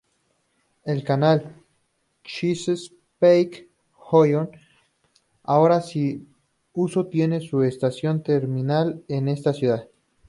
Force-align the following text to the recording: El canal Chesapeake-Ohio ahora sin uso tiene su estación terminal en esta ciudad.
El 0.83 1.03
canal 1.03 1.63
Chesapeake-Ohio 2.23 4.49
ahora 5.43 5.79
sin 5.79 6.33
uso 6.73 7.05
tiene 7.05 7.39
su 7.39 7.61
estación 7.61 8.23
terminal 8.23 9.05
en 9.07 9.27
esta 9.27 9.53
ciudad. 9.53 9.87